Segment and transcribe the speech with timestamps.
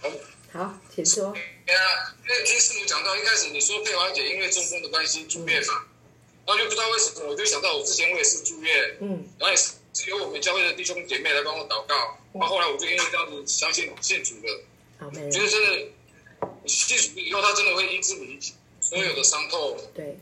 [0.00, 0.10] 好，
[0.52, 1.32] 好，请说。
[1.66, 5.86] 对啊，因为听师母讲到一开始你说佩华姐因为中风的关系住院嘛，
[6.46, 14.62] 然后就不知道为什么，我就想到我之前我也是住院，嗯，然后也是由我们教会的弟兄姐妹来帮我祷告，然后后来我就因为这样子相信信主了，
[14.98, 15.88] 好，觉得真的
[16.66, 18.38] 信主以后他真的会医治你
[18.80, 20.18] 所有的伤痛，对。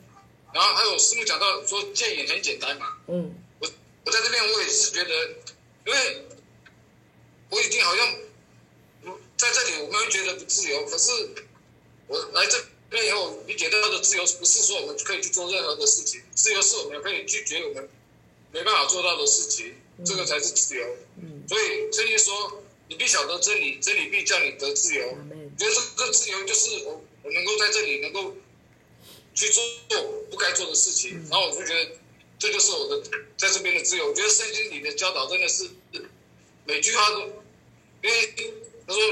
[0.52, 3.68] 然后还有师母讲到说戒瘾很简单嘛，嗯，我
[4.04, 5.29] 我在这边我也是觉得，
[5.86, 6.26] 因为
[7.48, 8.27] 我已经好像。
[9.39, 11.12] 在这里我们会觉得不自由，可是
[12.09, 12.59] 我来这
[12.91, 17.88] 边以后理解到的自由，不是说我们可以去做任何的事情，自由是我们可以拒绝我们
[18.52, 20.84] 没办法做到的事情，这个才是自由。
[21.48, 25.06] 所以圣经说，你必晓得真理，真理必叫你得自由。
[25.06, 28.34] 我觉得这个自由就是我我能够在这里能够
[29.34, 29.62] 去做
[30.32, 31.93] 不该做的事情，然后我就觉得
[32.41, 33.02] 这就是我的
[33.37, 34.09] 在这边的自由。
[34.09, 35.70] 我觉得圣经里的教导真的是
[36.65, 38.65] 每句话都因为。
[38.88, 39.02] 他说：“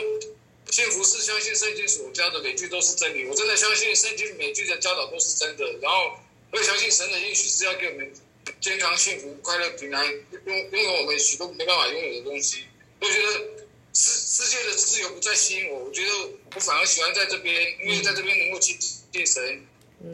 [0.72, 3.26] 幸福是相信圣经所教的每句都是真理。
[3.26, 5.70] 我真的相信圣经每句的教导都是真的。
[5.82, 6.18] 然后
[6.50, 8.10] 我也相信神的应许是要给我们
[8.58, 10.06] 健康、幸福、快乐、平安，
[10.46, 12.64] 拥拥有我们许多没办法拥有的东西。
[13.00, 16.10] 我觉得世世界的自由不再吸引我，我觉得
[16.54, 18.78] 我反而喜欢在这边，因为在这边能够亲
[19.12, 19.62] 近神。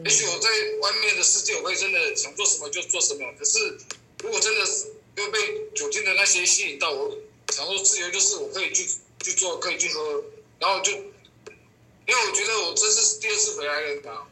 [0.03, 0.49] 也许我在
[0.81, 3.33] 外面的世界，我会真的想做什么就做什么。
[3.39, 3.77] 可是
[4.21, 5.39] 如果真的是又被
[5.73, 7.17] 酒精的那些吸引到，我
[7.53, 8.85] 想说自由就是我可以去。”
[9.23, 10.23] 去做可以去喝，
[10.59, 14.27] 然后就，因为我觉得我这是第二次回来了嘛。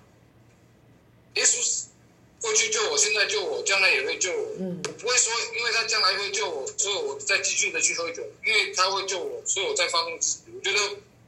[1.36, 1.86] 耶稣
[2.42, 4.56] 过去救我，现在救我，将来也会救我。
[4.60, 4.82] 嗯。
[4.86, 8.22] 我不会说，因为他将来会救我，所以我再继续的去喝酒。
[8.46, 10.42] 因为他会救我，所以我再放纵自己。
[10.54, 10.80] 我觉得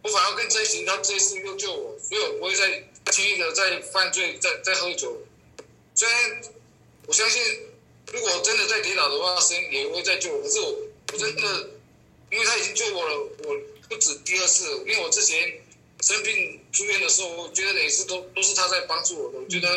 [0.01, 5.21] 我反而更珍惜他这一次又救我，所以我不会再轻易的再犯罪、再再喝酒。
[5.95, 6.41] 虽然
[7.07, 7.41] 我相信，
[8.11, 10.41] 如果真的再跌倒的话，神也会再救我。
[10.41, 10.75] 可是我
[11.13, 11.69] 我真的。
[12.33, 13.55] 因为他已经救我了，我
[13.87, 14.65] 不止第二次。
[14.79, 15.61] 因为我之前
[16.01, 19.37] 生病住院的时候，我觉得每次都都是他在帮助我的。
[19.37, 19.69] 我觉得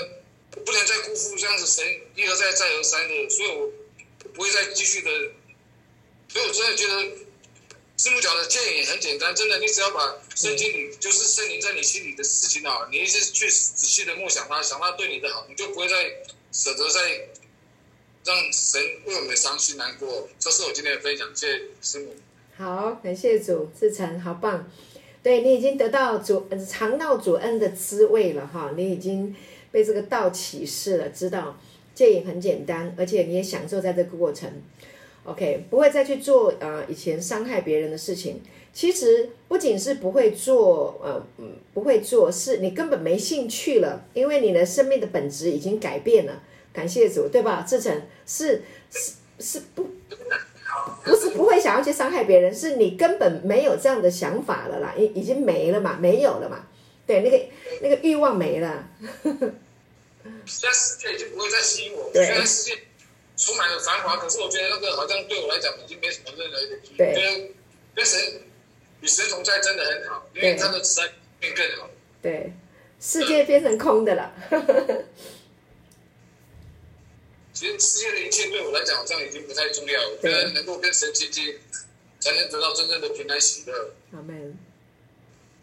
[0.57, 1.85] 我不能再辜负这样子神
[2.15, 3.71] 一而再再而三的，所以我
[4.33, 5.11] 不会再继续的。
[6.29, 7.03] 所以我真的觉得
[7.99, 17.29] 师母讲的建议很简单，真的，你只要把圣经里就是圣灵在你心里的事情啊，你一直去仔细的默想他，想他对你的好，你就不会再舍得再
[18.25, 20.29] 让神为我们伤心难过。
[20.41, 22.17] 这是我今天的分享，谢谢师母。
[22.59, 24.67] 好，感谢主，志成，好棒！
[25.23, 29.37] 对，你已经得到主尝到主恩的滋味了哈，你已经
[29.71, 31.55] 被这个道启示了，知道
[31.95, 34.51] 戒瘾很简单，而且你也享受在这个过程。
[35.25, 38.41] OK，不会再去做呃以前伤害别人的事情。
[38.73, 41.23] 其实不仅是不会做，呃，
[41.75, 46.43] 不会做，是你根本没兴趣了，因为你的生命的本质已经改变了。
[46.73, 47.67] 感谢主，对吧？
[47.69, 49.87] 志成是是是不。
[51.05, 56.67] 不是不会想要去伤害别人，是你根本没有这样的想法了啦，已已经没了嘛，没有了嘛，
[57.07, 57.47] 对，那个
[57.81, 58.89] 那个欲望没了。
[60.45, 62.77] 现在世界已经不会再吸引我，对，现在世界
[63.37, 66.97] 充满了繁华，可是我觉得那个好像对我来讲已经没什么任何的意义。
[66.97, 67.55] 对，
[67.95, 68.21] 跟神
[69.01, 71.89] 与神同在真的很好，因为他的慈爱变更好。
[72.21, 72.53] 对，
[73.01, 74.33] 世界变成空的了。
[77.57, 81.55] 其实世界的一切对我来讲好像已经不太重要，我觉得能够跟神亲近，
[82.21, 83.95] 才能得到真正的平安喜乐。
[84.13, 84.55] 阿门。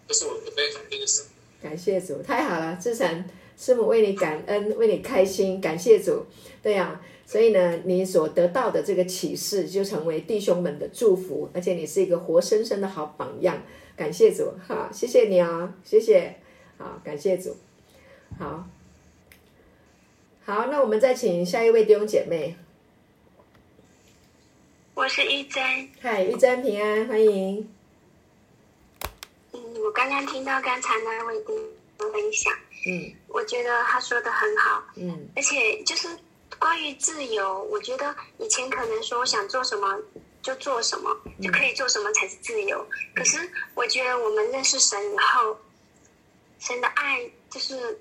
[0.08, 1.26] 这是我的非常感谢神。
[1.62, 3.24] 感谢主，太好了，志成
[3.56, 6.26] 师母为你感恩，为你开心，感谢主。
[6.64, 13.62] 对呀、啊，所以呢，你所得到的这个启示就成为弟兄们的祝福，而且你是一个活生生的好榜样。
[13.96, 16.38] 感谢主，好，谢谢你啊、哦，谢谢，
[16.80, 17.56] 好，感谢主，
[18.40, 18.68] 好。
[20.46, 22.54] 好，那我们再请下一位弟兄姐妹。
[24.94, 25.64] 我是玉珍。
[26.02, 27.74] 嗨，玉珍平安，欢迎。
[29.53, 31.53] 嗯，我刚刚听到刚才那位弟
[31.98, 32.52] 兄分享，
[32.86, 36.09] 嗯，我觉得他说的很好，嗯，而且就是
[36.59, 39.98] 关于自由，我觉得以前可能说想做什么
[40.42, 42.86] 就做什么，就可以做什么才是自由。
[42.92, 45.58] 嗯，可是我觉得我们认识神以后，
[46.59, 47.97] 神的爱就是。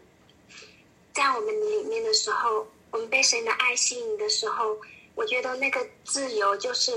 [1.13, 4.79] 在我们里面的时候，我们被神的爱吸引的时候，
[5.15, 6.93] 我觉得那个自由就是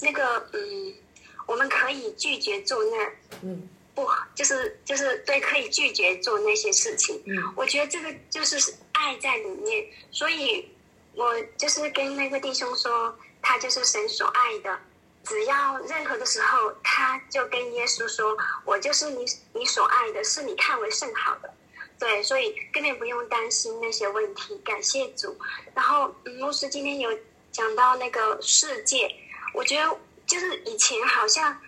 [0.00, 0.94] 那个嗯，
[1.46, 3.12] 我们可以拒绝做那
[3.42, 7.22] 嗯不就是就是对，可以拒绝做那些事情。
[7.26, 10.68] 嗯，我觉得这个就是爱在里面，所以
[11.14, 14.78] 我就是跟那个弟兄说，他就是神所爱的。
[15.24, 18.34] 只要任何的时候，他就跟耶稣说
[18.64, 21.52] ：“我就是你你所爱的，是你看为甚好的。”
[21.98, 25.36] 对，所以根本不用担心那些问题，感谢主。
[25.74, 27.10] 然后，牧师今天有
[27.50, 29.10] 讲到那个世界，
[29.52, 31.60] 我觉得就是以前好像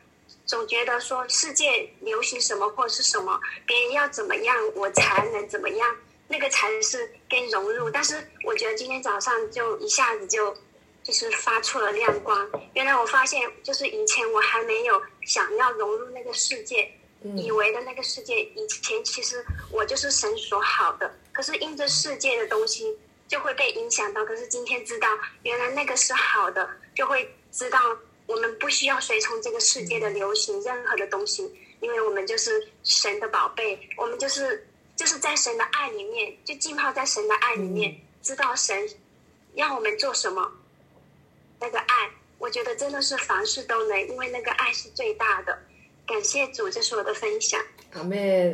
[0.47, 5.97] 总觉得说世界流行什么或者是什么，别人要怎么样我才能怎么样，
[6.29, 7.91] 那个才是跟融入。
[7.91, 10.57] 但是我觉得今天早上就一下子就
[11.03, 12.49] 就是发出了亮光。
[12.75, 16.89] 原来我发现，就是以前我还没有想要融入那个世界，
[17.37, 24.25] 以为的那个世界，以前其实我就是神所好的，可是因着世界的东西就会被影响到。
[24.25, 25.09] 可是今天知道，
[25.43, 27.79] 原来那个是好的，就会知道。
[28.27, 38.89] 我们不需要随从这个世界的流行，任何的东西，因为我们就是神的宝贝，我们就是就是在神的爱里面，就浸泡在神的爱里面，知道神
[39.57, 40.49] 让我们做什么。
[41.59, 42.09] 那个爱，
[42.39, 45.59] 我觉得真的是凡事都能，因为那个爱是最大的。
[46.11, 47.61] 感谢主，这是我的分享。
[47.93, 48.53] 阿门，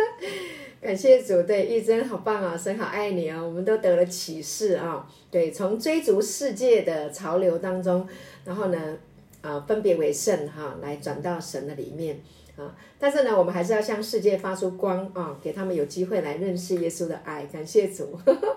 [0.80, 8.08] 感谢主，对，玉珍好棒啊，神好爱你啊，我们都得了启示啊，对，从追逐世界的潮流当中。
[8.46, 8.96] 然后呢，
[9.42, 12.22] 啊，分别为圣哈，来转到神的里面
[12.56, 12.74] 啊。
[12.98, 17.44] 但是呢，我们还是要向世界发出光啊，给他们有机会来认识耶稣的爱。
[17.52, 18.56] 感谢主，呵 呵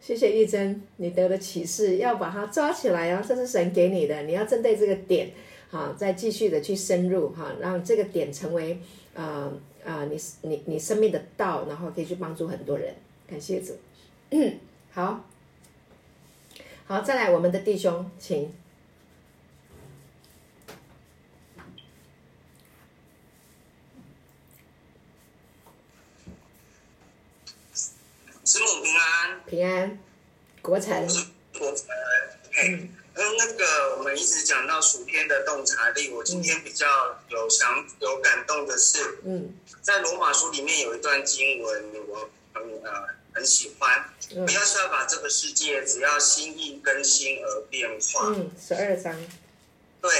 [0.00, 5.32] 谢谢玉珍，你得了启示，要把它抓起来啊，这是神给你的，你要针对这个点，
[5.70, 8.80] 哈，再继续的去深入哈，让这个点成为
[9.14, 9.52] 啊
[9.84, 12.94] 啊，你你你生命的道，然后可以去帮助很多人。
[13.28, 13.78] 感谢主，
[14.90, 15.24] 好，
[16.86, 18.52] 好，再来我们的弟兄，请。
[28.42, 29.98] 师母平安，平安，
[30.60, 31.06] 国成，
[31.56, 31.86] 国成，
[32.50, 32.90] 嘿，
[33.20, 36.86] 嗯，那个我们一直讲到薯片的洞察力，我今天比较
[37.28, 49.14] 有想有感动的是，嗯，在罗马书里面有一段经文，我很呃很喜欢，不要是要把这个世界，只要心意更新而变化，嗯，十二章，
[50.00, 50.10] 对，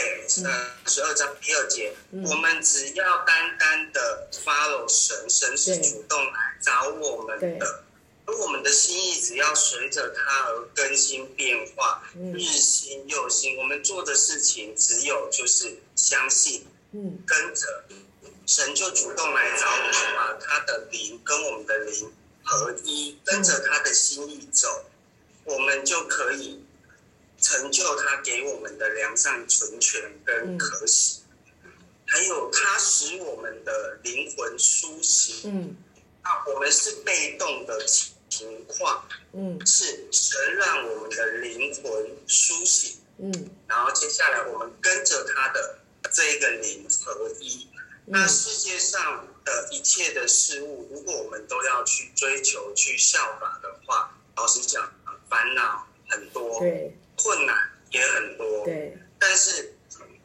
[0.44, 7.85] 呃，十二章第二节，我们只要单单的 follow 神，神是主动来找我们的。
[8.26, 13.56] 而我们的心意只要随着它而更新变化，日新又新。
[13.56, 17.84] 我们做的事情只有就是相信，嗯跟着
[18.46, 22.12] 神就主动来找我们，把他的灵跟我们的灵
[22.44, 24.84] 合一，跟着他的心意走，
[25.44, 26.64] 我们就可以
[27.40, 31.20] 成就他给我们的良善、纯全跟可喜。
[32.06, 35.76] 还有他使我们的灵魂苏醒。
[36.22, 37.78] 那我们是被动的。
[38.31, 45.81] 情况，嗯，是神让我们的灵魂苏醒，嗯，然后接下来我们跟着他的
[46.12, 47.69] 这一个灵合一。
[48.06, 54.88] 那世界上的一切的事物，如果我们都要去追求、去效法的话，老实讲，
[55.28, 57.56] 烦恼很多，对，困难
[57.90, 58.96] 也很多，对。
[59.19, 59.75] 但是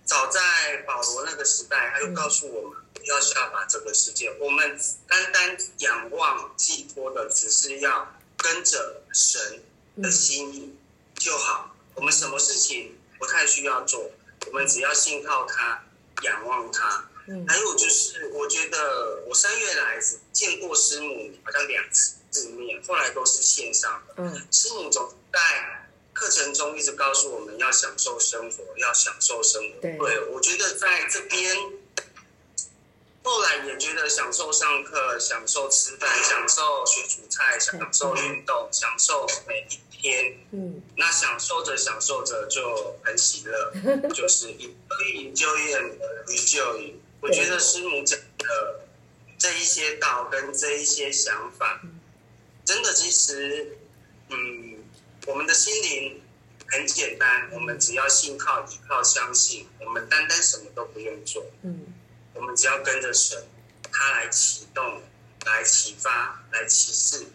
[0.05, 2.84] 早在保罗那个时代，他就告诉我们。
[3.05, 9.63] 要效法这个世界，我们单单仰望寄托的，只是要跟着神
[10.01, 10.75] 的心意
[11.15, 11.75] 就好。
[11.93, 14.11] 我们什么事情不太需要做，
[14.47, 15.83] 我们只要信靠他，
[16.23, 17.09] 仰望他。
[17.47, 19.99] 还有就是，我觉得我三月来
[20.31, 24.15] 见过师母，好像两次面，后来都是线上的。
[24.17, 25.39] 嗯师母总在
[26.13, 29.81] 课程中一直告诉我们要享受生活，要享受生活。
[29.81, 31.55] 对，我觉得在这边。
[33.25, 40.37] 后来也觉得享受上课，享受吃饭，享受学煮菜，享受运动，享受每一天。
[40.51, 43.73] 嗯，那享受着享受着就很喜乐，
[44.13, 44.75] 就是一
[45.11, 45.81] 一就业
[46.27, 46.93] 一就业。
[47.19, 48.81] 我觉得师母讲的
[49.39, 51.81] 这一些道跟这一些想法，
[52.63, 53.75] 真的其实，
[54.29, 54.77] 嗯，
[55.25, 56.21] 我们的心灵
[56.67, 61.43] 很简单，我们只要信靠、依靠、相信，我们单单什么都不用做。
[61.63, 61.87] 嗯。
[62.35, 63.41] 我们只要跟着神，
[63.91, 65.01] 他来启动、
[65.45, 67.25] 来启发、来启示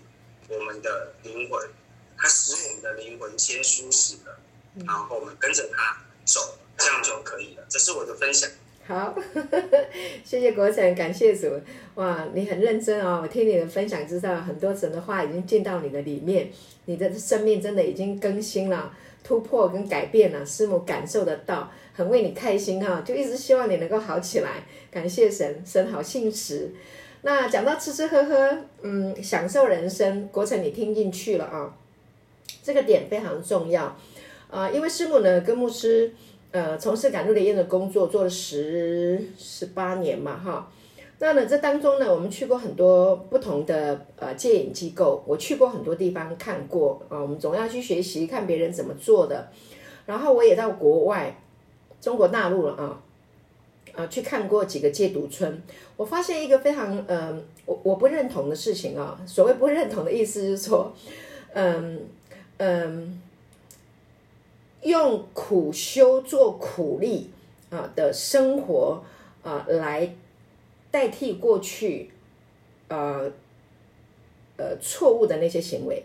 [0.48, 1.68] 我们的灵魂，
[2.16, 4.38] 他使我们的灵魂先舒适了，
[4.86, 7.64] 然后我们跟着他走，这样就可以了。
[7.68, 8.48] 这是我的分享。
[8.86, 9.68] 好，呵 呵
[10.24, 11.60] 谢谢国成，感谢主。
[11.94, 16.50] 哇，你很认真哦，我听你的分享，知道很多神的话已经进到你的里面，
[16.86, 20.44] 你的生命真的已经更新了、突破跟改变了。
[20.44, 21.70] 师母感受得到。
[21.92, 24.64] 很为你开心哈，就一直希望你能够好起来。
[24.90, 26.70] 感谢神，神好信实。
[27.20, 31.76] 那讲到吃吃喝喝，嗯，享受人生，国成你听进去了啊，
[32.62, 33.94] 这个点非常重要
[34.48, 34.70] 啊。
[34.70, 36.10] 因为师母呢跟牧师
[36.52, 40.72] 呃从事感路灵验的工作做了十十八年嘛哈。
[41.20, 47.20] 那呢这当中呢，我们去过很多不同的呃戒瘾机构，我去过很多地方看过啊。
[47.20, 49.48] 我们总要去学习看别人怎么做的，
[50.06, 51.36] 然后我也到国外。
[52.00, 53.02] 中国大陆了啊，
[53.94, 55.62] 啊去看过几个戒毒村，
[55.98, 59.20] 我发现一个非常嗯，我我不认同的事情啊。
[59.26, 60.90] 所谓不认同的意思是说，
[61.52, 62.00] 嗯
[62.56, 63.20] 嗯，
[64.80, 67.28] 用苦修做苦力
[67.68, 69.02] 啊的生活
[69.42, 70.10] 啊来
[70.90, 72.10] 代替过去
[72.88, 73.30] 呃
[74.56, 76.04] 呃错误的那些行为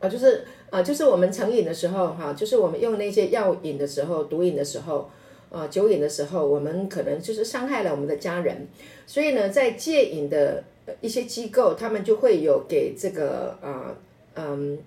[0.00, 0.46] 啊，就是。
[0.70, 5.08] 啊，就是我们成瘾的时候，哈，就是我们用那些药瘾的时候、毒瘾的时候，
[5.50, 8.68] 啊，酒瘾的时候，我们可能就是伤害了我们的家人。
[9.06, 10.62] 所以呢，在戒瘾的
[11.00, 13.96] 一些机构，他们就会有给这个啊，
[14.34, 14.78] 嗯，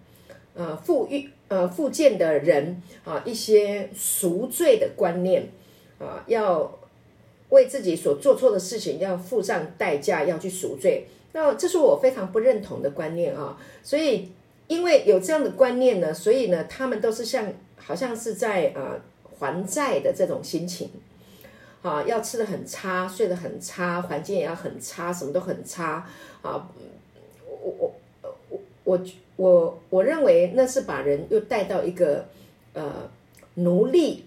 [0.53, 5.49] 呃，复育呃复健的人啊一些赎罪的观念
[5.97, 6.77] 啊，要
[7.51, 11.05] 为自己所做错的事情要付上代价，要去赎罪。
[11.31, 14.29] 那这是我非常不认同的观念啊，所以。
[14.67, 18.97] 因为有这样的观念呢，所以呢，他们都是像好像是在呃
[19.37, 20.89] 还债的这种心情，
[21.81, 26.07] 啊，要吃得很差，睡得很差，环境也要很差，什么都很差
[26.41, 26.69] 啊。
[27.45, 27.93] 我我
[28.49, 28.99] 我我
[29.35, 32.25] 我我认为那是把人又带到一个
[32.71, 33.11] 呃
[33.55, 34.23] 奴隶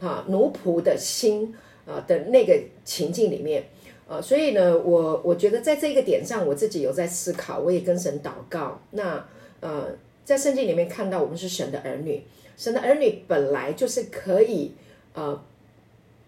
[0.00, 1.54] 啊奴仆的心
[1.86, 3.64] 啊的那个情境里面
[4.08, 9.24] 呃，所以呢，我我觉得在这个点上，我自己有在思考，我也跟神祷告，那。
[9.58, 9.88] 呃，
[10.22, 12.22] 在圣经里面看到我们是神的儿女，
[12.58, 14.74] 神的儿女本来就是可以
[15.14, 15.42] 呃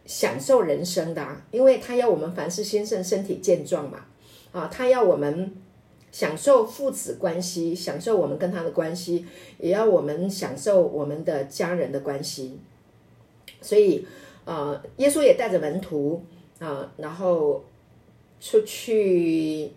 [0.06, 4.06] 享受人生的啊，因为他要我们凡事兴盛，身体健壮嘛，
[4.50, 5.54] 啊，他要我们
[6.10, 9.26] 享受父子关系，享受我们跟他的关系，
[9.58, 12.58] 也要我们享受我们的家人的关系，
[13.60, 14.06] 所以
[14.48, 16.24] 呃，耶稣也带着门徒
[16.58, 17.62] 啊，然后
[18.40, 19.70] 出去。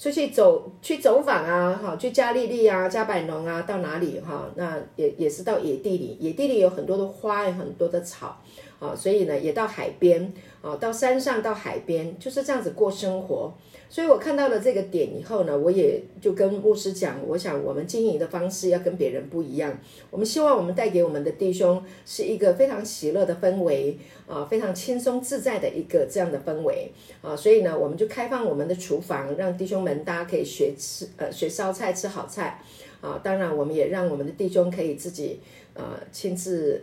[0.00, 4.48] 出去走去走访啊，哈，去加利利啊，加百农啊，到哪里哈？
[4.54, 8.40] 那也也是到野地里，野地里有很多的花，有很多的草，
[8.78, 13.52] 啊，所以呢，也到海边啊，到山上，到海边，就是这样子过生活。
[13.90, 19.76] 所以我看到了这个点以后呢，我也就跟牧师讲，我想我们经营的方式要跟别人不一样。
[20.10, 26.92] 我们希望我们带给我们的弟兄是一个非常喜乐的氛围啊，非常轻松自在的一个这样的氛围
[27.22, 27.34] 啊。
[27.34, 32.60] 所以呢，我们就开放我们的厨房，让弟兄们大家可以学吃呃学烧菜吃好菜
[33.00, 33.20] 啊。
[33.22, 35.40] 当然，我们也让我们的弟兄可以自己。
[35.74, 36.82] 呃，亲自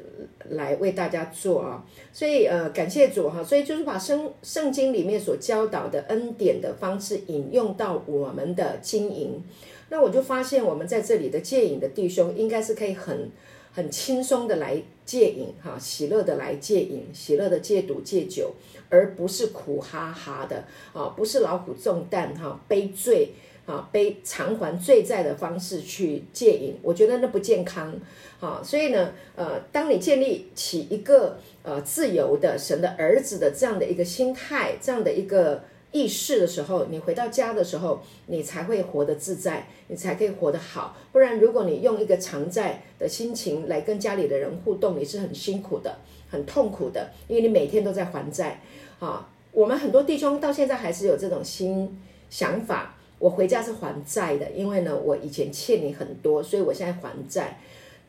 [0.52, 9.44] 来为大家做啊，所以呃，感谢主哈，所以就是把圣圣经里面所教导的恩典的方式引用到我们的经营，
[9.90, 13.30] 那我就发现我们在这里的戒瘾的弟兄，应该是可以很
[13.74, 18.54] 很轻松的来戒瘾哈，喜乐的来戒瘾，喜乐的戒赌戒酒，
[18.88, 23.34] 而不是苦哈哈的啊，不是劳苦重担哈，背罪
[23.66, 27.94] 啊，背偿还罪债的方式去戒瘾，我觉得那不健康。
[28.40, 40.96] 好，所以呢，呃，当你建立起一个呃自由的神的儿子的这样的一个心态，这样的一个意识的时候，你回到家的时候，你才会活得自在，你才可以活得好。
[41.12, 45.98] 不然，如果你用一个偿债的心情来跟家里的人互动，你是很辛苦的，
[46.30, 48.62] 很痛苦的，因为你每天都在还债。
[49.00, 51.98] 啊，我们很多弟兄到现在还是有这种新
[52.30, 57.60] 想法，我回家是还债的，因为呢，我以前欠你很多，所以我现在还债。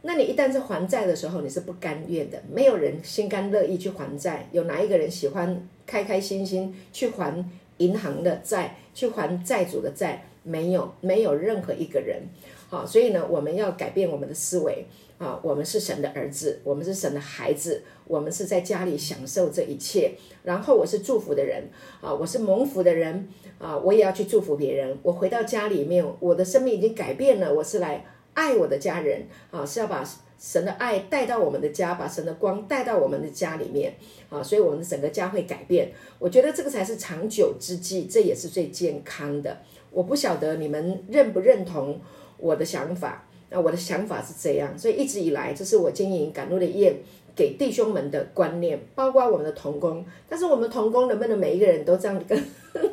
[0.03, 2.41] 那你一旦是还债的时候，你是不甘愿的。
[2.53, 7.45] 没有人心甘乐意去还债，有哪一个人喜欢开开心心去还
[7.79, 10.25] 银行的债，去还债主的债？
[10.43, 12.23] 没有，没有任何一个人。
[12.69, 14.87] 好，所以呢，我们要改变我们的思维
[15.19, 15.41] 啊！
[15.43, 20.13] 我们是神的儿子，我们是神的孩子，我们是在家里享受这一切。
[20.43, 21.65] 然后我是祝福的人
[22.01, 24.99] 啊，我是蒙福的人啊，我也要去祝福别人。
[25.03, 28.05] 我回到家里面，我的生命已经改变了，我是来。
[28.35, 30.07] 爱我的家人啊，是要把
[30.39, 33.95] 神的爱带到我们的家，把神的光带到我们的家里面
[34.29, 35.91] 啊，所以我们整个家会改变。
[36.19, 39.57] 我觉得这个才是长久之计，这也是最健康的。
[39.91, 41.99] 我不晓得你们认不认同
[42.37, 46.95] 我的想法，那我的想法是这样，所以一直以来这是我经营赶路的业
[47.35, 50.05] 给弟兄们的观念，包括我们的同工。
[50.29, 52.37] 但是我们同工能不能每一个人都这样跟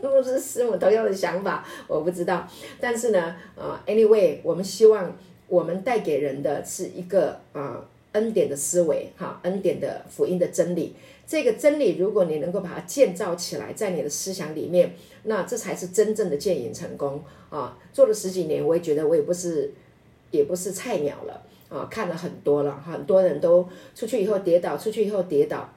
[0.01, 2.47] 牧师 师母同样的想法，我不知道。
[2.79, 5.15] 但是呢，啊，anyway，我们希望。
[5.49, 10.95] 我们带给人的是一个啊、恩典的思维，哈，恩典的福音的真理。
[11.27, 17.77] 这个真理，如果你能够把它建造起来，在你的思想里面，那这才是真正的戒瘾成功啊！
[17.91, 19.71] 做了十几年，我也觉得我也不是，
[20.33, 21.87] 也不是菜鸟了啊！
[21.89, 25.69] 看了很多了，很多人都出去以后跌倒，出去以后跌倒，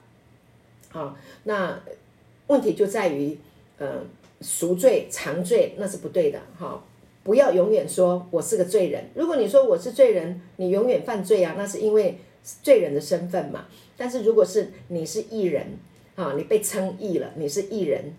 [0.92, 1.78] 啊，那
[2.46, 3.38] 问题就在于，
[3.78, 4.06] 嗯、
[4.40, 6.82] 赎罪偿罪那是不对的，哈、
[7.22, 9.04] 不要永远说我是个罪人。
[9.14, 12.18] 如果你说我是罪人，你永远犯罪啊，那是因为
[12.62, 13.66] 罪人的身份嘛。
[13.98, 15.66] 但是如果是你是艺人
[16.14, 18.14] 啊，你被称义了，你是艺人。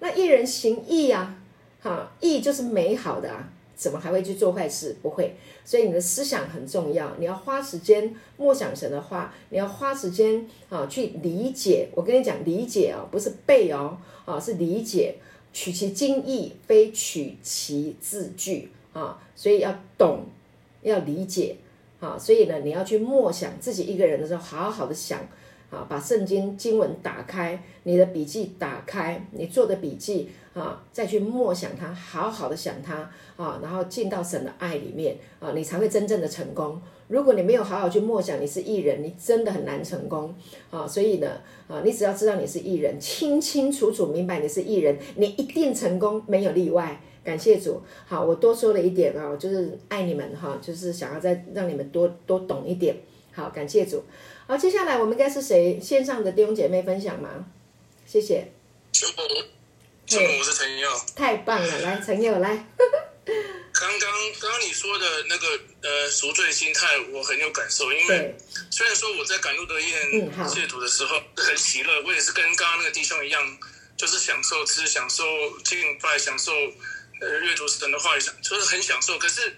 [0.00, 1.36] 那艺人行义啊，
[1.80, 3.48] 哈，义就是美好的啊，
[3.80, 4.94] 怎么还会去做坏事？
[5.00, 5.34] 不会。
[5.64, 11.88] 所以你的思想很重要，你要花时间默想神的话，你要花时间啊去理解。
[11.94, 13.96] 我跟你讲，理解哦，不是背哦，
[14.26, 15.16] 啊，是理解。
[15.52, 20.26] 取其精义，非取其字句啊，所以要懂，
[20.82, 21.56] 要理解
[21.98, 25.18] 啊，所以呢，你要去默想自己一个人的时候，好好的想
[25.70, 36.80] 啊，把圣经经文打开，你的笔记打开，你做的笔记啊，再去默想它，好好的想它啊，然后进到神的爱里面啊，你才会真正的成功。
[37.06, 40.32] 如果你没有好好去默想你是艺人，你真的很难成功
[40.70, 40.86] 啊！
[40.86, 41.28] 所以呢，
[41.66, 47.00] 啊，你只要知道你是艺人，清清楚楚明白你是艺人，你一定成功，没有例外。
[47.22, 47.82] 感谢主。
[48.06, 52.96] 好，我多说了一点啊，就是爱你们哈，就是想要再让你们多多懂一点。
[53.40, 54.04] 好，感谢主。
[54.46, 57.46] 好，接下来我们应该是谁线上的弟兄姐妹分享吗？
[58.06, 58.52] 谢谢。
[58.92, 59.22] 师母，
[60.06, 60.90] 师母，我是陈佑。
[61.16, 62.66] 太棒了，来，陈佑来。
[63.72, 67.90] 刚刚刚刚你说的那个呃赎罪心态，我很有感受。
[67.90, 68.36] 因为
[68.70, 73.42] 虽然说我在赶路得堰谢主的时候 很喜乐，我也是跟刚刚那个弟兄一样，
[73.96, 75.24] 就是享受吃、享受
[75.60, 76.52] 敬拜、享受
[77.22, 79.18] 呃阅读神的话语，就是很享受。
[79.18, 79.56] 可是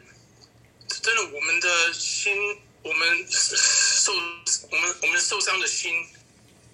[1.03, 2.33] 真的，我们的心，
[2.83, 4.12] 我们受
[4.71, 6.07] 我们我们受伤的心，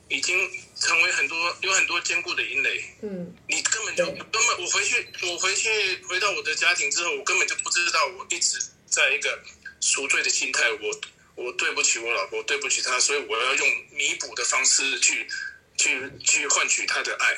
[0.09, 0.50] 已经
[0.81, 2.85] 成为很多有很多坚固的阴雷。
[3.03, 9.38] 嗯，你根本就根本我回去我回去回到我的家庭之后，我根本就不知道我一直在一个
[9.81, 10.71] 赎罪的心态。
[10.71, 11.00] 我
[11.35, 15.29] 我对不起我老婆，对不起她，所以我要用弥补的方式去
[15.77, 17.37] 去去换取她的爱。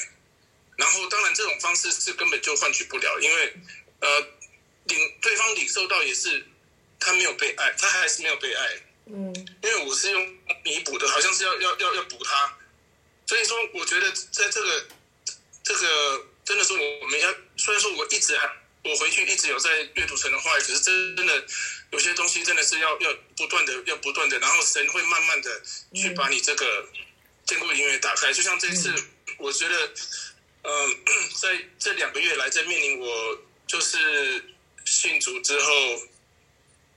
[0.76, 3.54] 然后当然这种方式是根本就换取不了，因为
[4.00, 4.20] 呃
[4.84, 6.46] 领对方领受到也是
[7.00, 8.82] 他没有被爱，他还是没有被爱。
[9.06, 12.56] 嗯，因为我是用弥补的，好像是要要要要补他。
[13.26, 14.86] 所以说，我觉得在这个
[15.64, 18.48] 这个真的是我我们要，虽然说我一直还
[18.84, 21.44] 我回去一直有在阅读神的话语，可是真真的
[21.90, 25.62] 有些东西真的是要要不断的要不断的，然后神会慢慢的
[25.94, 26.88] 去把你这个
[27.46, 28.32] 坚固的营垒打开。
[28.32, 28.94] 就像这次，
[29.38, 29.92] 我觉得，
[30.62, 30.88] 呃，
[31.40, 34.44] 在这两个月来，在面临我就是
[34.84, 35.72] 信主之后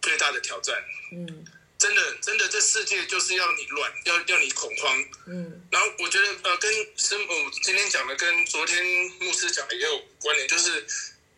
[0.04, 0.76] 最大的挑战。
[1.12, 1.46] 嗯。
[1.76, 5.06] 真的，真的，这世界就是要你乱，要要你恐慌。
[5.28, 7.28] 嗯，然后我觉得，呃，跟师母
[7.62, 8.82] 今天讲的，跟昨天
[9.20, 10.88] 牧师讲的也有关联，就是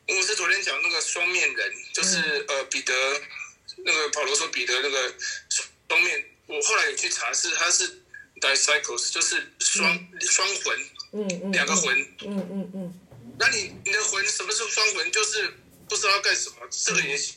[0.08, 2.94] 牧师昨天讲那个双面人，就是、嗯、呃彼得，
[3.78, 5.16] 那个保罗说彼得那个
[5.90, 8.04] 双面，我后来也去查是他是
[8.40, 10.80] disciples，就是双、嗯、双魂，
[11.14, 13.00] 嗯嗯，两个魂，嗯嗯嗯，
[13.40, 15.12] 那你你的魂什么是双魂？
[15.12, 15.52] 就是
[15.90, 17.36] 不知道要干什么，这个也行，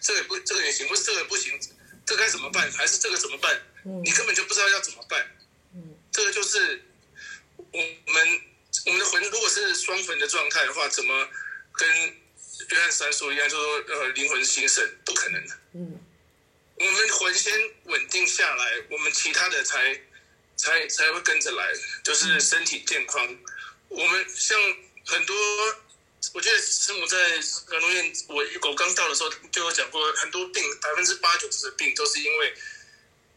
[0.00, 1.58] 这个也不这个也行，不是这个不行。
[2.04, 2.70] 这该怎么办？
[2.70, 3.60] 还是这个怎么办？
[4.04, 5.28] 你根本就不知道要怎么办。
[6.12, 6.84] 这个就是
[7.56, 8.40] 我们
[8.86, 11.28] 我们的魂，如果是双魂的状态的话，怎么
[11.72, 11.88] 跟
[12.70, 15.58] 约翰三叔一样，就说呃灵魂兴盛，不可能的。
[15.74, 16.00] 嗯，
[16.76, 17.52] 我们魂先
[17.84, 20.00] 稳定下来，我们其他的才
[20.56, 21.72] 才才会跟着来，
[22.04, 23.36] 就是身体健康。
[23.88, 24.56] 我们像
[25.06, 25.34] 很多。
[26.32, 27.16] 我觉得师母在
[27.68, 32.54] 赶路得堰，我我刚到的时候就有讲过，很多病百分之八九十的病都是因为，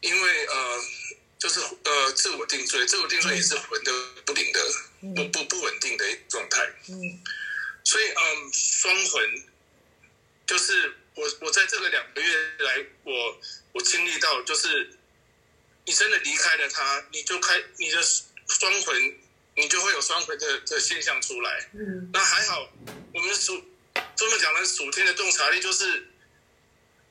[0.02, 0.84] 因为呃，
[1.38, 3.92] 就是呃自我定罪，自我定罪也是魂的
[4.26, 4.62] 不灵的，
[5.16, 6.66] 不不不稳定的状态。
[6.88, 7.24] 嗯，
[7.84, 9.44] 所以嗯，双魂
[10.48, 13.40] 就是我我在这个两个月来，我
[13.74, 14.98] 我经历到，就是
[15.86, 18.02] 你真的离开了他，你就开你的
[18.48, 19.20] 双魂。
[19.60, 21.70] 你就会有双回的的现象出来。
[21.74, 22.72] 嗯，那还好，
[23.14, 23.62] 我们属
[24.16, 26.08] 这么讲的属天的洞察力，就是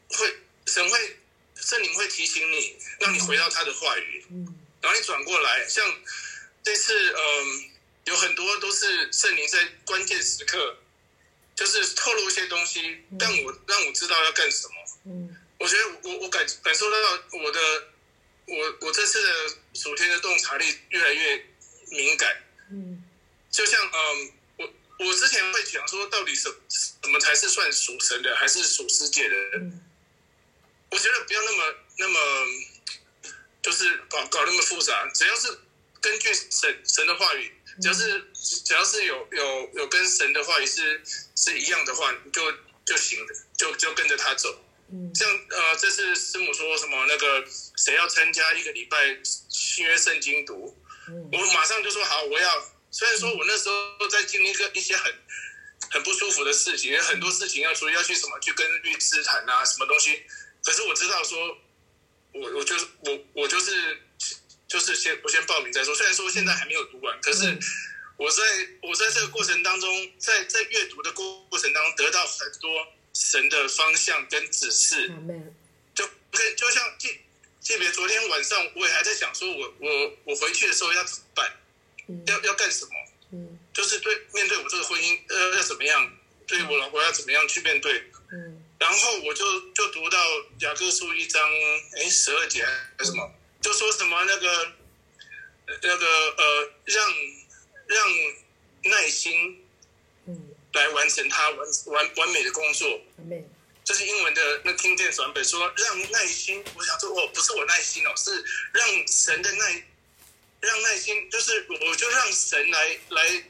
[0.08, 1.16] 会神会
[1.54, 4.24] 圣灵会提醒你，让你回到他的话语。
[4.30, 5.84] 嗯，然后你转过来，像
[6.62, 7.70] 这次，嗯，
[8.04, 10.78] 有很多都是圣灵在关键时刻，
[11.54, 14.74] 就是透露一些东西，让我让我知道要干什么。
[15.04, 16.96] 嗯，我觉得我我感感受到
[17.44, 17.60] 我的
[18.46, 21.44] 我我这次的属天的洞察力越来越。
[21.90, 22.36] 敏感，
[22.70, 23.02] 嗯，
[23.50, 29.36] 就像嗯，我我之前会讲说，到底什什么才是算属神的，还是属世界的？
[29.54, 29.80] 嗯，
[30.90, 32.18] 我觉得不要那么那么，
[33.62, 35.58] 就是搞搞那么复杂，只要是
[36.00, 41.02] 根据神神的话语，只要是只要是有有有跟神的话语是
[41.36, 42.52] 是一样的话，就
[42.84, 44.64] 就行了，就就跟着他走。
[44.90, 47.46] 嗯，像呃，这次师母说什么那个
[47.76, 50.76] 谁要参加一个礼拜新约圣经读。
[51.32, 52.72] 我马上就说好，我要。
[52.90, 55.14] 虽然说我那时候在经历一个一些很
[55.90, 60.22] 很不舒服的事情，有很多事情要处理，要去什么去跟律师谈啊，什么东西。
[60.64, 61.58] 可是我知道说，
[62.32, 64.00] 我我就是我我就是
[64.66, 65.94] 就是先我先报名再说。
[65.94, 67.58] 虽然说现在还没有读完，可是
[68.16, 68.42] 我在
[68.80, 75.12] 我在这个过程当中，在在阅读的过过程当中，得到很多神的方向跟指示。
[75.94, 76.82] 就可以就像
[77.68, 81.52] 记记别昨天晚上我也还在想说我我我回去的时候要怎么办，
[82.26, 82.90] 要要干什么？
[83.32, 86.10] 嗯，就是对面对我这个婚姻呃要怎么样？
[86.46, 88.10] 对我老婆要怎么样去面对？
[88.32, 90.18] 嗯，然后我就就读到
[90.60, 91.46] 雅各书一章，
[91.98, 94.72] 哎，十二节还是什么，就说什么那个
[95.82, 96.06] 那个
[96.38, 97.06] 呃，让
[97.86, 98.06] 让
[98.84, 99.62] 耐心，
[100.24, 102.98] 嗯，来完成他完完完美的工作。
[103.18, 103.44] 嗯，
[103.88, 106.62] 这是英文的那 King James 版本说让耐心。
[106.74, 109.82] 我想说，哦，不是我耐心哦，是让神的耐，
[110.60, 113.44] 让耐心，就是我就让神来来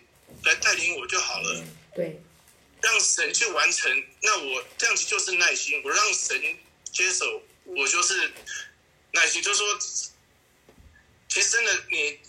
[0.45, 1.65] 来带领我就好了。
[1.93, 2.23] 对。
[2.81, 3.91] 让神去完成，
[4.23, 5.83] 那我这样子就是耐心。
[5.85, 6.41] 我让神
[6.93, 8.33] 接手，我就是
[9.11, 9.43] 耐心。
[9.43, 9.77] 就是说，
[11.29, 12.21] 其实真的，你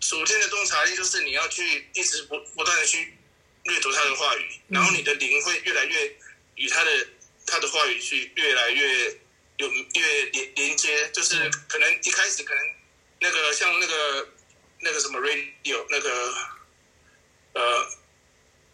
[0.00, 3.16] 属天的洞察力就是你要去一直不不断的去
[3.62, 6.14] 阅读他的话语，然后你的灵会越来越
[6.56, 7.08] 与他的
[7.46, 9.18] 他的话语去越来越
[9.58, 11.10] 有越连连接。
[11.12, 12.62] 就是可能一开始可能
[13.20, 14.28] 那个像那个
[14.80, 16.34] 那个什么 radio 那个
[17.54, 17.88] 呃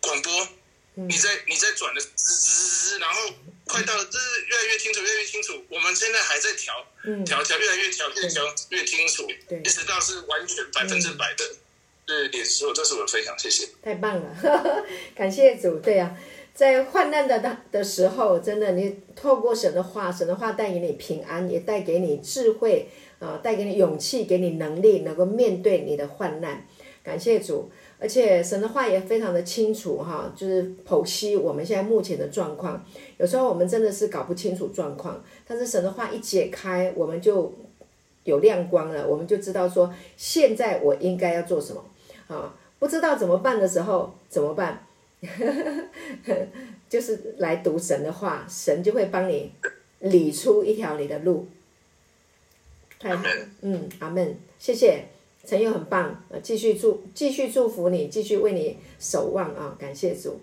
[0.00, 0.48] 广播。
[0.94, 3.32] 你在你在转的滋滋滋，然后
[3.64, 5.64] 快到就是越来越清楚，越来越清楚。
[5.70, 6.86] 我们现在还在调，
[7.24, 11.56] 调调越来越调，越调越清楚，一直到是完全百分之百的
[12.04, 12.74] 对脸书。
[12.74, 13.68] 这是我的分享，谢谢。
[13.82, 14.84] 太棒了，
[15.16, 15.78] 感谢主。
[15.78, 16.18] 对呀、啊，
[16.54, 26.64] 在患难的的的时候，真的你透过神的话，神的话带给你平安，也带给你智慧啊，带给你勇气，给你能力，能够面对你的患难。
[27.02, 27.70] 感谢主。
[28.02, 32.82] 而且神的话也非常的清楚哈，就是剖析我们现在目前的状况。
[33.18, 37.52] 有时候我们真的是搞不清楚状况，但是神的话一解开，我们就
[38.24, 41.84] 有亮光了，我们就知道说现在我应该要做什么
[42.28, 42.54] 啊？
[42.78, 44.86] 不知道怎么办的时候怎么办？
[46.88, 49.52] 就是来读神的话，神就会帮你
[50.00, 51.46] 理出一条你的路。
[52.98, 53.30] 太好了，
[53.62, 55.04] 嗯，阿门，谢谢。
[55.42, 59.74] 陈友很棒，呃，继续祝，继续祝福你，继续为你守望啊！
[59.80, 60.38] 感谢主，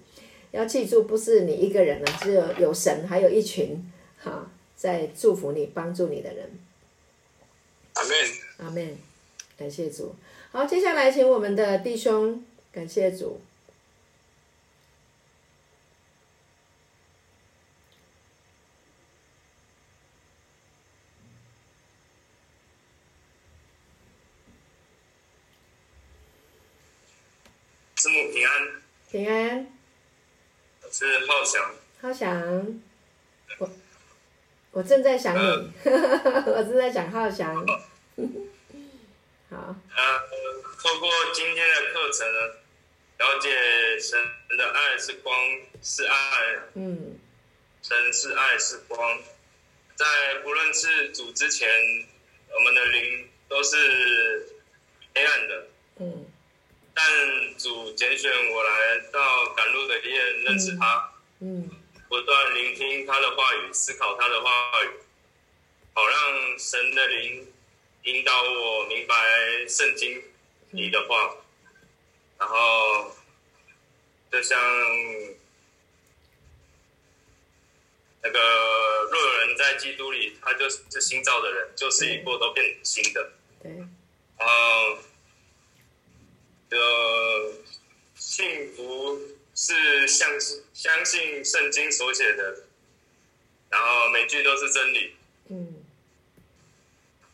[0.51, 3.79] 要记住，不是你一个人了，只有有神，还有一群
[4.17, 6.49] 哈在祝福你、帮助你的人。
[7.93, 8.11] 阿门，
[8.57, 8.97] 阿门，
[9.55, 10.15] 感谢主。
[10.51, 13.39] 好，接下来请我们的弟兄，感谢主。
[27.99, 29.67] 平安，平安
[30.83, 31.75] 我是浩翔。
[31.99, 32.79] 浩翔，
[33.57, 33.69] 我
[34.69, 37.55] 我正在想你，呃、 我正在想浩翔。
[39.49, 39.75] 好。
[39.95, 40.19] 呃，
[40.77, 42.39] 透过今天的课程呢，
[43.17, 44.19] 了解神
[44.55, 45.35] 的爱是光，
[45.81, 46.15] 是爱。
[46.75, 47.17] 嗯。
[47.81, 49.19] 神是爱是光，
[49.95, 50.05] 在
[50.43, 51.67] 不论是主之前，
[52.53, 54.49] 我们的灵都是
[55.15, 55.67] 黑暗的。
[55.97, 56.26] 嗯。
[56.99, 61.69] 但主拣选我来到赶路的黑夜认识他，嗯，
[62.09, 64.49] 不断聆听他的话语，思考他的话
[64.83, 64.89] 语，
[65.93, 67.53] 好让神的灵
[68.05, 69.15] 引导我明白
[69.69, 70.23] 圣经
[70.71, 71.35] 里的话，
[72.39, 73.15] 然后
[74.31, 74.59] 就像
[78.23, 78.39] 那个
[79.11, 83.71] 若有人在基督里，他就是新造的人，旧事已过，都变新的，对，
[84.39, 84.97] 然后。
[86.69, 86.77] 的
[88.15, 89.21] 幸福
[89.55, 90.29] 是相
[90.73, 92.63] 相信圣经所写的，
[93.69, 95.15] 然后每句都是真理。
[95.49, 95.83] 嗯。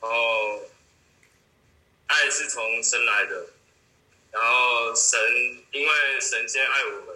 [0.02, 0.62] 然后
[2.08, 3.48] 爱是从神来的，
[4.32, 5.19] 然后神
[5.72, 7.15] 因为神先爱我们，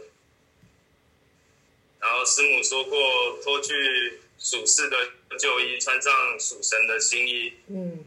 [2.00, 7.54] 然后师母说过脱去属世的旧衣，穿上属神的新衣。
[7.68, 8.06] 嗯。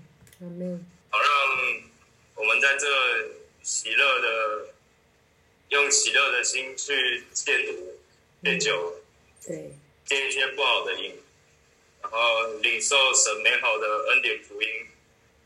[1.11, 1.29] 好让
[2.35, 3.40] 我们在这。
[3.63, 4.69] 喜乐的，
[5.69, 7.99] 用喜乐的心去戒毒、
[8.43, 8.95] 戒酒，
[9.47, 9.73] 对，
[10.05, 11.15] 戒一些不好的瘾，
[12.03, 12.19] 然后
[12.63, 14.69] 领受神美好的恩典福音，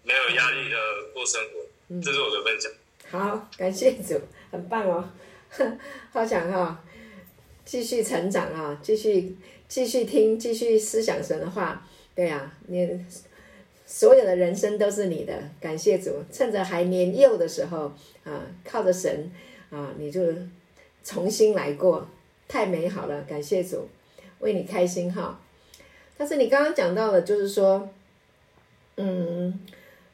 [0.02, 0.78] 没有压力的
[1.12, 2.72] 过生活，嗯、这是我的分享。
[3.10, 5.10] 好，感谢主，很棒哦，
[6.12, 6.78] 好想哈、哦，
[7.64, 9.36] 继续成长啊、哦，继续
[9.68, 13.04] 继续听，继续思想神的话，对呀、啊，你。
[13.86, 17.92] 所有的人生都是你的，感谢主，趁着还年幼的时候
[18.24, 19.30] 啊，靠着神
[19.70, 20.22] 啊，你就
[21.04, 22.08] 重新来过，
[22.48, 23.86] 太美好了，感谢主，
[24.40, 25.38] 为你开心哈。
[26.16, 27.88] 但是你刚刚讲到的，就是说，
[28.96, 29.60] 嗯，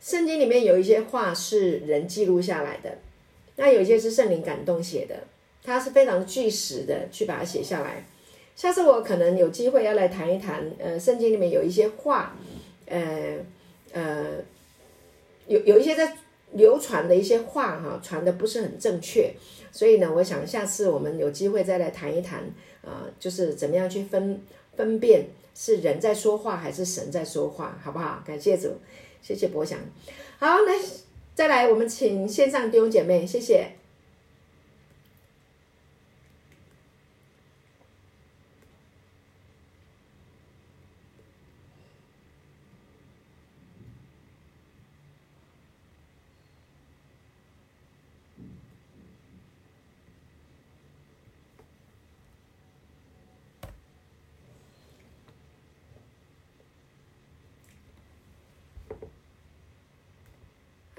[0.00, 2.98] 圣经里面有一些话是人记录下来的，
[3.56, 5.14] 那有一些是圣灵感动写的，
[5.62, 8.04] 它是非常具实的，去把它写下来。
[8.56, 12.36] 下次我可能有机会要来谈一谈，呃，圣经里面有一些话，
[12.86, 13.38] 呃
[13.92, 14.36] 呃，
[15.46, 16.16] 有有一些在
[16.52, 19.32] 流传的一些话哈，传的不是很正确，
[19.72, 22.40] 所以呢，我想下次我们有机会再来谈一谈，
[22.82, 24.42] 啊、呃，就是怎么样去分
[24.76, 28.22] 分辨是人在说话还是神在说话，好不好？
[28.26, 28.72] 感谢主。
[29.22, 29.78] 谢谢博祥，
[30.38, 30.72] 好，那
[31.34, 33.66] 再来，我们请线上弟兄姐妹，谢谢。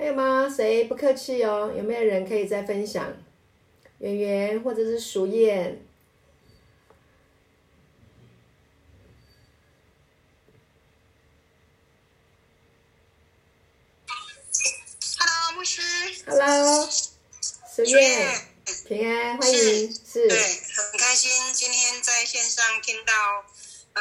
[0.01, 0.49] 还有吗？
[0.49, 1.71] 谁不客气哦？
[1.77, 3.15] 有没有人可以再分享？
[3.99, 5.79] 圆圆或者是淑燕
[15.19, 15.83] ？Hello，牧师。
[16.25, 16.89] Hello，
[17.75, 18.41] 淑燕，
[18.87, 19.55] 平安，欢迎。
[19.55, 23.13] 是，是对，很开心今天在线上听到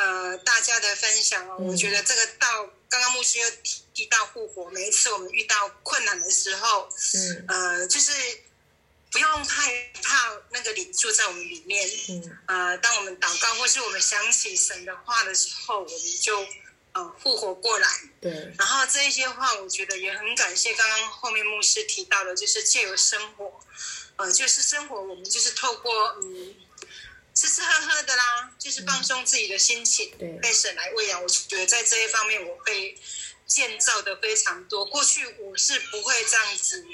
[0.01, 2.71] 呃大家的分享哦，嗯、我觉得这个到。
[2.91, 8.11] 刚刚牧师又提提到复活，每一次我们遇到困难的时候，嗯，呃，就是
[9.13, 16.45] 不用害怕那个灵住在我们里面，嗯，呃，当我们祷告或是我们想起神的话的时候，我们就
[16.91, 17.89] 呃复活过来，
[18.21, 18.53] 对。
[18.59, 23.61] 然后这一些话，我觉得也很感谢刚刚后面牧师提到的，就是借由生活，
[24.17, 25.93] 呃，就是生活，我们就是透过
[26.25, 26.57] 嗯。
[27.35, 31.23] 吃吃喝喝的啦，就是放松自己的心情，对、被神来喂养。
[31.23, 32.99] 我觉得在这一方面，我会
[33.47, 34.85] 建造的非常多。
[34.85, 36.85] 过去我是不会这样子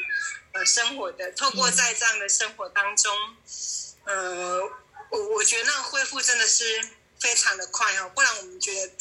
[0.53, 3.16] 呃生活的，透过在这样的生活当中，
[4.05, 4.61] 呃，
[5.11, 8.11] 我我觉得那个恢复真的是非常的快哦。
[8.14, 8.92] 不然我们觉得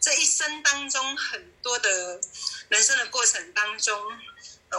[0.00, 2.20] 这一生当中很多的
[2.68, 4.00] 人生的过程当中。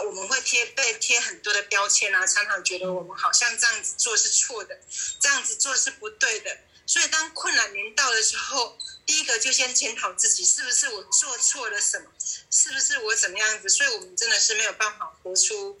[0.02, 4.78] 我们会贴被贴很多的标签啊，常常觉得我们好像这样子做是错的，
[5.20, 6.58] 这样子做是不对的。
[6.88, 12.06] 所以当困难临到的时候，第一个就先检讨自己，是不是我做错了什么？
[12.50, 13.68] 是不是我怎么样子？
[13.68, 15.76] 所以我们真的是没有办法活出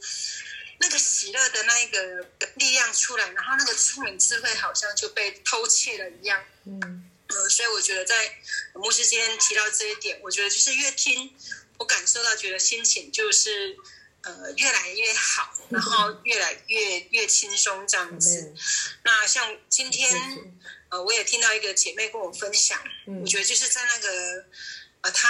[0.80, 2.00] 那个喜乐的那一个
[2.56, 6.44] 力量出来，然后那个聪明智慧好像就被偷窃了一样。
[6.64, 8.38] 嗯，呃，所以我觉得在
[8.74, 11.32] 牧师今天提到这一点，我觉得就是越听，
[11.78, 13.76] 我感受到觉得心情就是。
[14.26, 18.52] 呃，越来越好，然后越来越越轻松这样子。
[19.04, 20.10] 那像今天，
[20.88, 22.76] 呃，我也听到一个姐妹跟我分享，
[23.22, 24.44] 我觉得就是在那个，
[25.02, 25.28] 呃，她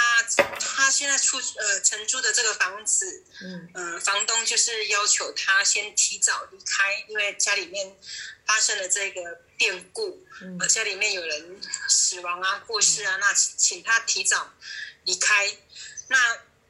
[0.59, 7.95] 她现在出呃承租的这个房子，嗯，呃，房东就是要求她先提早离开，因为家里面
[8.47, 10.25] 发生了这个变故，
[10.59, 14.51] 呃，家里面有人死亡啊、过世啊，那请请她提早
[15.03, 15.55] 离开，
[16.07, 16.17] 那。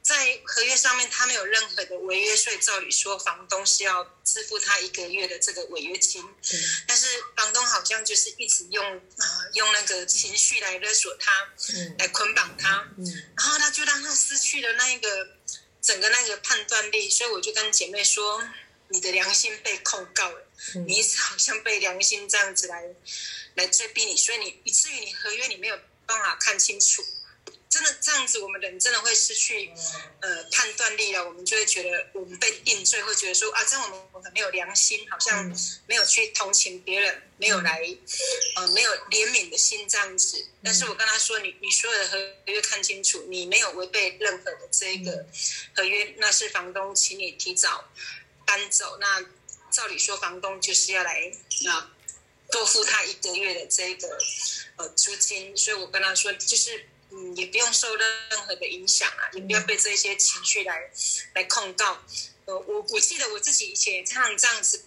[0.02, 2.56] 在合约上面，他没有任何的违约税。
[2.58, 6.22] 照理说，房东是要支付他一个月的这个违约金。
[6.22, 6.60] 嗯。
[6.86, 7.06] 但是
[7.36, 11.30] 房东好像就是一直用啊、呃，用那个情绪来勒索他，
[11.74, 13.04] 嗯，来捆绑他，嗯。
[13.36, 15.36] 然后他就让他失去了那一个
[15.82, 17.10] 整个那个判断力。
[17.10, 18.42] 所以我就跟姐妹说，
[18.88, 22.82] 你的良心被控告了，嗯、你好像被良心这样子来
[23.56, 27.04] 来追逼你，所以你以至于你合约你没有办法看清楚。
[27.78, 29.70] 真的这样子，我们人真的会失去
[30.20, 31.24] 呃判断力了。
[31.24, 35.48] 我们就会觉得我们被定罪，会觉得说啊，这样我们我们没有良心，好像
[35.86, 37.80] 没有去同情别人，没有来
[38.56, 40.44] 呃没有怜悯的心这样子。
[40.64, 45.24] 但是我跟他说，你你所有的合约看清楚，你没有违背任何的这个
[45.76, 47.88] 合约，那是房东请你提早
[48.44, 48.98] 搬走。
[48.98, 49.24] 那
[49.70, 51.32] 照理说，房东就是要来
[51.68, 51.92] 啊
[52.50, 54.18] 多付他一个月的这个
[54.78, 55.56] 呃租金。
[55.56, 56.88] 所以我跟他说，就是。
[57.10, 58.06] 嗯，也不用受任
[58.46, 60.90] 何的影响啊，也不要被这些情绪来
[61.34, 62.02] 来控告。
[62.44, 64.84] 呃，我我记得我自己以前也常常这样子，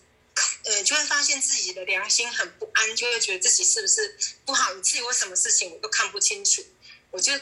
[0.65, 6.63] 呃，就会发现自己的良心很不安，就会觉得自己是不是不好，以至于我什么事情我都看不清楚，
[7.09, 7.33] 我就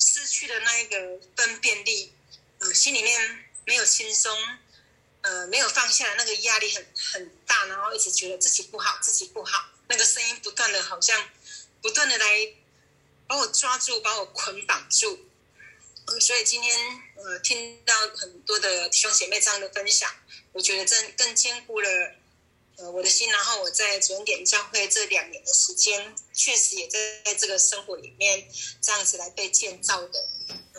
[0.00, 2.12] 失去了那一个分辨力，
[2.58, 4.36] 呃，心里面没有轻松，
[5.20, 11.28] 呃，没有放下来，那个压力很很大，然后一直觉得自己不好，自己不好，那个声音不断的，好像
[11.80, 12.54] 不断的来。
[13.26, 15.18] 把我抓住，把我捆绑住，
[16.06, 16.76] 嗯，所以今天
[17.16, 20.10] 呃听到很多的弟兄姐妹这样的分享，
[20.52, 21.88] 我觉得这更坚固了
[22.76, 23.30] 呃我的心。
[23.30, 28.48] 然后我在主恩典教会这两年的时间，确实也在在这个生活里面
[28.80, 30.28] 这样子来被建造的。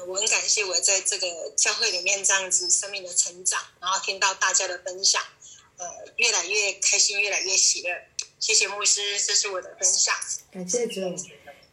[0.08, 5.24] 我很感谢我在这个教会里面这样子生命的成长，然后听到大家的分享，
[5.78, 7.90] 呃，越来越开心，越来越喜乐。
[8.40, 10.14] 谢谢牧师，这是我的分享。
[10.52, 11.02] 感谢主，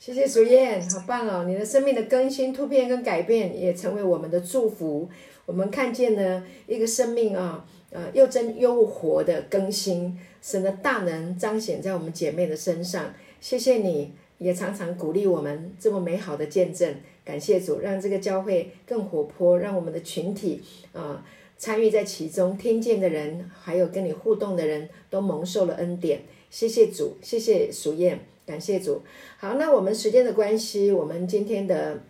[0.04, 1.44] 谢谢淑燕，好棒哦！
[1.46, 5.08] 你的生命的更新、突变跟改变，也成为我们的祝福。
[5.46, 13.14] 我们看见了一个生命啊，呃，又真又活的更新，神的大能彰显在我们姐妹的身上。
[13.40, 16.92] 谢谢你，也常常鼓励我们这么美好的见证。
[17.24, 20.60] 感谢主，让这个教会更活泼，让我们的群体
[20.92, 21.24] 啊
[21.56, 26.22] 参与在其中，听见的人，还有跟你互动的人都蒙受了恩典。
[26.50, 28.18] 谢谢主，谢谢淑燕，
[28.52, 29.00] 感谢主。
[29.38, 32.00] 好，那我们时间的关系，我们今天的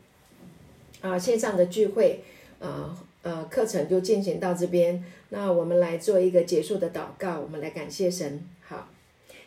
[1.01, 2.25] 啊线上的聚会
[2.59, 2.99] 啊。
[3.23, 5.05] 呃，课程就进行到这边。
[5.29, 8.43] 那我们来做一个结束的祷告，我们来感谢神。
[8.67, 8.89] 好，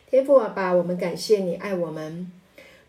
[0.08, 2.32] 天父啊，把，我们感谢你爱我们，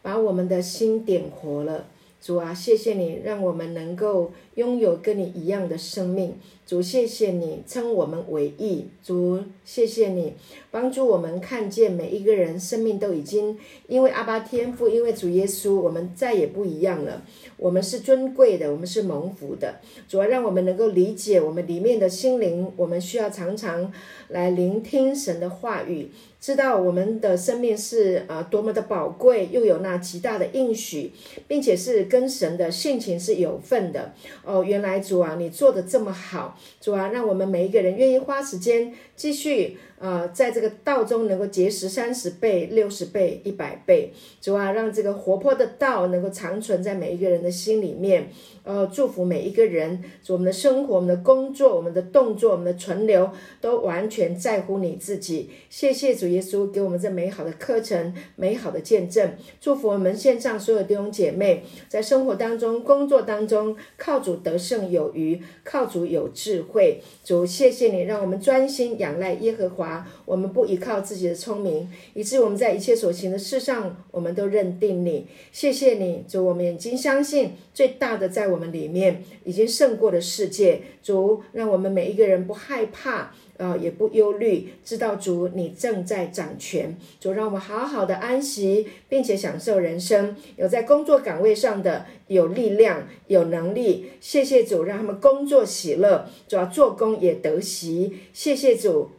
[0.01, 1.87] 把我们的心点活了。
[2.19, 6.35] 主啊，谢谢你让我们能够拥有跟你一样的生命。
[6.65, 8.87] 主，谢谢你称我们为义。
[9.01, 10.33] 主，谢谢你
[10.69, 17.23] 帮助我们看见每一个人生命都已经因为阿爸天父，因为主耶稣，我们再也不一样了。
[17.55, 19.79] 我们是尊贵的，我们是蒙福的。
[20.09, 23.93] 主要让我们能够理解我们里面的心灵，我们需要常常
[24.27, 26.09] 来聆听神的话语。
[26.47, 31.11] 知道我们的生命是啊多么的宝贵，又有那极大的应许，
[31.45, 34.13] 并且是跟神的性情是有份的
[34.45, 34.63] 哦。
[34.63, 39.77] 原来主啊，你做的这么好，主啊，让我们每一个人愿意花时间继续。
[39.99, 48.29] 呃，在这个道中能够结实三十倍、六十倍、一百倍，主啊，让这个活泼的道能够长存在每一个人的心里面。
[48.63, 53.31] 呃，祝福每一个人，主，我们的生活、我们的工作、我们的动作、我们的存留，
[53.61, 55.49] 都完全在乎你自己。
[55.69, 59.31] 谢谢主耶稣给我们这美好的课程、美好的见证。
[59.61, 67.01] 祝福我们线上所有弟兄姐妹，在生活当中、工作当中，靠主得胜有余，靠主有智慧。
[67.23, 69.86] 主，谢谢你，让我们专心仰赖耶和华。
[70.25, 75.27] 我们不依靠自己的聪明，以致我们在一切所行的事上，我们都认定你。
[75.51, 80.81] 谢谢你，主，我们已经相信最大的在我们里面，已经胜过了世界。
[81.03, 83.31] 主，让我们每一个人不害怕。
[83.57, 86.95] 啊、呃，也不忧虑，知道主你正在掌权。
[87.19, 90.35] 主让我们好好的安息，并且享受人生。
[90.57, 98.13] 有在工作岗位上的有力量、有能力，谢谢主，让他们工作喜乐，主要做工也得喜。
[98.31, 99.09] 谢谢主。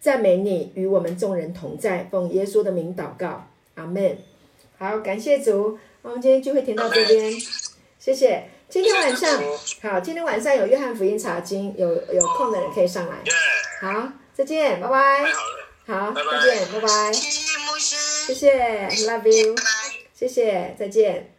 [0.00, 4.18] 赞美你与我们众人同在，奉耶稣的名祷告，阿门。
[4.78, 7.32] 好，感谢主，我们今天聚会停到这边，
[7.98, 8.48] 谢谢。
[8.68, 9.42] 今天晚上，
[9.82, 13.16] 好，今天晚上有约翰福音查经，有有空的人可以上来。
[13.80, 15.24] 好，再见，拜拜。
[15.86, 17.12] 好，再见，拜拜。
[17.12, 19.56] 谢谢牧师，谢谢，love you，
[20.14, 21.37] 谢谢，再见。